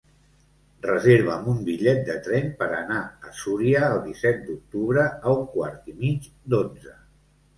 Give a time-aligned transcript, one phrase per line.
[0.85, 2.97] Reserva'm un bitllet de tren per anar
[3.31, 6.99] a Súria el disset d'octubre a un quart i mig d'onze.